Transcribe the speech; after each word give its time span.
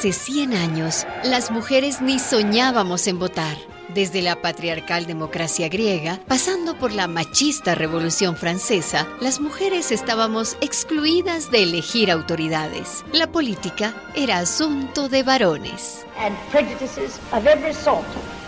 Hace 0.00 0.14
100 0.14 0.54
años, 0.54 1.06
las 1.24 1.50
mujeres 1.50 2.00
ni 2.00 2.18
soñábamos 2.18 3.06
en 3.06 3.18
votar. 3.18 3.54
Desde 3.88 4.22
la 4.22 4.40
patriarcal 4.40 5.04
democracia 5.04 5.68
griega, 5.68 6.18
pasando 6.26 6.78
por 6.78 6.90
la 6.90 7.06
machista 7.06 7.74
revolución 7.74 8.34
francesa, 8.34 9.06
las 9.20 9.40
mujeres 9.40 9.92
estábamos 9.92 10.56
excluidas 10.62 11.50
de 11.50 11.64
elegir 11.64 12.10
autoridades. 12.10 13.04
La 13.12 13.26
política 13.26 13.92
era 14.14 14.38
asunto 14.38 15.10
de 15.10 15.22
varones. 15.22 16.06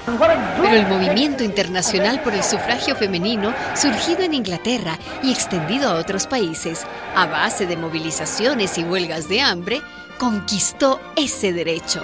Pero 0.04 0.74
el 0.74 0.86
movimiento 0.88 1.44
internacional 1.44 2.22
por 2.22 2.32
el 2.34 2.42
sufragio 2.42 2.96
femenino, 2.96 3.54
surgido 3.74 4.22
en 4.22 4.32
Inglaterra 4.32 4.98
y 5.22 5.30
extendido 5.30 5.90
a 5.90 5.94
otros 5.96 6.26
países, 6.26 6.86
a 7.14 7.26
base 7.26 7.66
de 7.66 7.76
movilizaciones 7.76 8.78
y 8.78 8.84
huelgas 8.84 9.28
de 9.28 9.42
hambre, 9.42 9.82
conquistó 10.22 11.00
ese 11.16 11.52
derecho. 11.52 12.00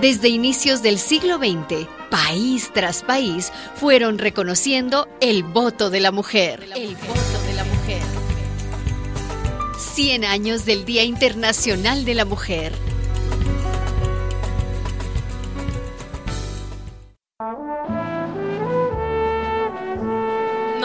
Desde 0.00 0.28
inicios 0.28 0.82
del 0.82 1.00
siglo 1.00 1.38
XX, 1.38 1.88
país 2.12 2.70
tras 2.72 3.02
país 3.02 3.50
fueron 3.74 4.18
reconociendo 4.18 5.08
el 5.20 5.42
voto 5.42 5.90
de 5.90 5.98
la 5.98 6.12
mujer. 6.12 6.68
El 6.76 6.94
voto 6.94 7.42
de 7.44 7.54
la 7.54 7.64
mujer. 7.64 8.02
100 9.80 10.24
años 10.24 10.64
del 10.64 10.84
Día 10.84 11.02
Internacional 11.02 12.04
de 12.04 12.14
la 12.14 12.24
Mujer. 12.24 12.72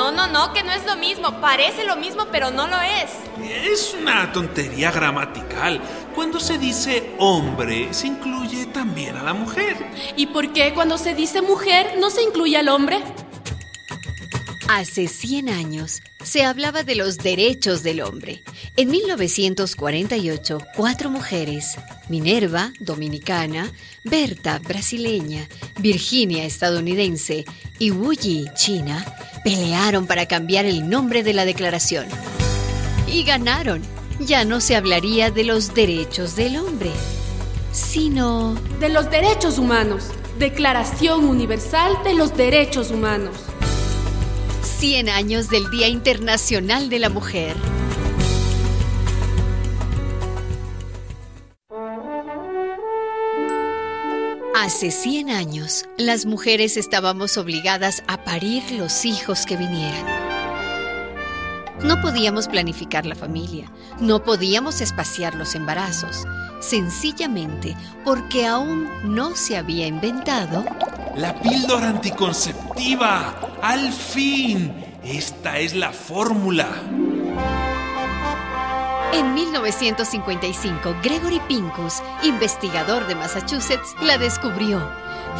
No, 0.07 0.13
no, 0.13 0.27
no, 0.27 0.53
que 0.53 0.63
no 0.63 0.71
es 0.71 0.85
lo 0.85 0.95
mismo. 0.95 1.41
Parece 1.41 1.83
lo 1.83 1.97
mismo, 1.97 2.27
pero 2.31 2.49
no 2.49 2.65
lo 2.65 2.77
es. 2.79 3.11
Es 3.69 3.93
una 3.93 4.31
tontería 4.31 4.89
gramatical. 4.89 5.81
Cuando 6.15 6.39
se 6.39 6.57
dice 6.57 7.13
hombre, 7.19 7.93
se 7.93 8.07
incluye 8.07 8.67
también 8.67 9.17
a 9.17 9.23
la 9.23 9.33
mujer. 9.33 9.75
¿Y 10.15 10.27
por 10.27 10.53
qué 10.53 10.73
cuando 10.73 10.97
se 10.97 11.13
dice 11.13 11.41
mujer 11.41 11.95
no 11.99 12.09
se 12.09 12.23
incluye 12.23 12.55
al 12.55 12.69
hombre? 12.69 13.03
Hace 14.69 15.09
100 15.09 15.49
años 15.49 16.01
se 16.23 16.45
hablaba 16.45 16.83
de 16.83 16.95
los 16.95 17.17
derechos 17.17 17.83
del 17.83 18.01
hombre. 18.01 18.43
En 18.77 18.89
1948, 18.89 20.57
cuatro 20.73 21.09
mujeres, 21.09 21.75
Minerva, 22.07 22.71
dominicana, 22.79 23.71
Berta, 24.05 24.59
brasileña, 24.59 25.47
Virginia, 25.79 26.45
estadounidense 26.45 27.43
y 27.77 27.91
Wu 27.91 28.13
Yi, 28.13 28.45
china, 28.55 29.05
pelearon 29.47 30.07
para 30.07 30.25
cambiar 30.25 30.65
el 30.65 30.89
nombre 30.89 31.23
de 31.23 31.33
la 31.33 31.45
declaración. 31.45 32.05
Y 33.07 33.23
ganaron. 33.23 33.81
Ya 34.19 34.43
no 34.43 34.59
se 34.59 34.75
hablaría 34.75 35.31
de 35.31 35.45
los 35.45 35.73
derechos 35.73 36.35
del 36.35 36.57
hombre, 36.57 36.91
sino... 37.71 38.55
De 38.81 38.89
los 38.89 39.09
derechos 39.09 39.57
humanos. 39.57 40.07
Declaración 40.37 41.23
Universal 41.23 41.93
de 42.03 42.13
los 42.13 42.35
Derechos 42.35 42.91
Humanos. 42.91 43.37
100 44.63 45.07
años 45.07 45.49
del 45.49 45.69
Día 45.69 45.87
Internacional 45.87 46.89
de 46.89 46.99
la 46.99 47.09
Mujer. 47.09 47.55
Hace 54.59 54.89
100 54.89 55.29
años, 55.29 55.85
las 55.99 56.25
mujeres 56.25 56.77
estábamos 56.77 57.37
obligadas 57.37 58.01
a 58.07 58.23
parir 58.23 58.63
los 58.71 59.05
hijos 59.05 59.45
que 59.45 59.55
vinieran. 59.55 60.03
No 61.83 62.01
podíamos 62.01 62.47
planificar 62.47 63.05
la 63.05 63.13
familia, 63.13 63.71
no 63.99 64.23
podíamos 64.23 64.81
espaciar 64.81 65.35
los 65.35 65.53
embarazos, 65.53 66.25
sencillamente 66.59 67.77
porque 68.03 68.47
aún 68.47 68.89
no 69.03 69.35
se 69.35 69.57
había 69.57 69.85
inventado 69.85 70.65
La 71.15 71.39
píldora 71.39 71.89
anticonceptiva. 71.89 73.59
Al 73.61 73.93
fin. 73.93 74.73
Esta 75.03 75.59
es 75.59 75.75
la 75.75 75.91
fórmula. 75.91 76.67
En 79.13 79.33
1955, 79.33 80.95
Gregory 81.01 81.39
Pincus, 81.47 81.95
investigador 82.23 83.07
de 83.07 83.15
Massachusetts, 83.15 83.95
la 84.01 84.17
descubrió. 84.17 84.85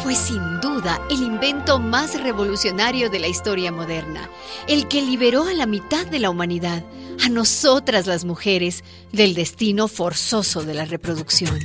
Fue 0.02 0.14
sin 0.14 0.60
duda 0.60 1.00
el 1.10 1.22
invento 1.22 1.78
más 1.78 2.20
revolucionario 2.20 3.10
de 3.10 3.18
la 3.18 3.28
historia 3.28 3.70
moderna, 3.70 4.30
el 4.68 4.88
que 4.88 5.02
liberó 5.02 5.44
a 5.44 5.54
la 5.54 5.66
mitad 5.66 6.06
de 6.06 6.18
la 6.18 6.30
humanidad, 6.30 6.82
a 7.24 7.28
nosotras 7.28 8.06
las 8.06 8.24
mujeres, 8.24 8.84
del 9.12 9.34
destino 9.34 9.88
forzoso 9.88 10.62
de 10.62 10.74
la 10.74 10.84
reproducción. 10.84 11.58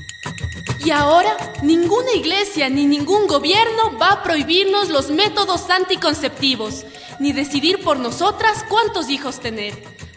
Y 0.83 0.91
ahora, 0.91 1.37
ninguna 1.61 2.11
iglesia 2.13 2.69
ni 2.69 2.85
ningún 2.85 3.27
gobierno 3.27 3.97
va 4.01 4.11
a 4.11 4.23
prohibirnos 4.23 4.89
los 4.89 5.09
métodos 5.09 5.69
anticonceptivos, 5.69 6.85
ni 7.19 7.31
decidir 7.31 7.81
por 7.81 7.97
nosotras 7.97 8.65
cuántos 8.67 9.09
hijos 9.09 9.39
tener. 9.39 9.73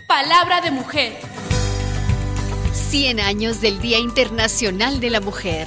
Palabra 0.09 0.61
de 0.61 0.71
mujer. 0.73 1.21
100 2.91 3.19
años 3.19 3.61
del 3.61 3.81
Día 3.81 3.99
Internacional 3.99 5.01
de 5.01 5.11
la 5.11 5.21
Mujer. 5.21 5.67